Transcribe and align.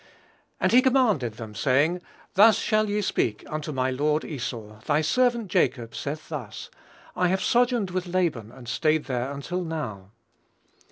"And 0.59 0.71
he 0.71 0.81
commanded 0.81 1.33
them, 1.35 1.53
saying, 1.53 2.01
Thus 2.33 2.57
shall 2.57 2.89
ye 2.89 3.01
speak 3.03 3.43
unto 3.47 3.71
my 3.71 3.91
lord 3.91 4.25
Esau; 4.25 4.79
thy 4.87 5.01
servant 5.01 5.47
Jacob 5.49 5.93
saith 5.93 6.27
thus, 6.27 6.71
I 7.15 7.27
have 7.27 7.43
sojourned 7.43 7.91
with 7.91 8.07
Laban, 8.07 8.51
and 8.51 8.67
stayed 8.67 9.05
there 9.05 9.31
until 9.31 9.63
now." 9.63 10.09